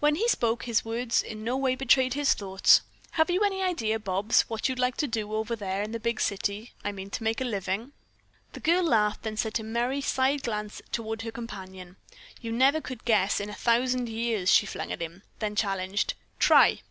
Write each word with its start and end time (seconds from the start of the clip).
When 0.00 0.16
he 0.16 0.28
spoke, 0.28 0.64
his 0.64 0.84
words 0.84 1.22
in 1.22 1.42
no 1.42 1.56
way 1.56 1.76
betrayed 1.76 2.12
his 2.12 2.34
thoughts. 2.34 2.82
"Have 3.12 3.30
you 3.30 3.42
any 3.42 3.62
idea, 3.62 3.98
Bobs, 3.98 4.42
what 4.50 4.68
you'd 4.68 4.78
like 4.78 4.98
to 4.98 5.06
do, 5.08 5.32
over 5.32 5.56
there 5.56 5.82
in 5.82 5.92
the 5.92 5.98
big 5.98 6.20
city; 6.20 6.74
I 6.84 6.92
mean 6.92 7.08
to 7.08 7.22
make 7.22 7.40
a 7.40 7.44
living?" 7.44 7.92
The 8.52 8.60
girl 8.60 8.82
laughed; 8.82 9.22
then 9.22 9.38
sent 9.38 9.58
a 9.58 9.64
merry 9.64 10.02
side 10.02 10.42
glance 10.42 10.82
toward 10.92 11.22
her 11.22 11.32
companion. 11.32 11.96
"You 12.42 12.52
never 12.52 12.82
could 12.82 13.06
guess 13.06 13.40
in 13.40 13.48
a 13.48 13.54
thousand 13.54 14.10
years," 14.10 14.52
she 14.52 14.66
flung 14.66 14.92
at 14.92 15.00
him, 15.00 15.22
then 15.38 15.56
challenged; 15.56 16.12
"Try!" 16.38 16.82